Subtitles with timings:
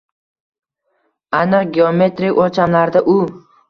[1.43, 3.21] Aniq geometrik o‘lchamlarda u.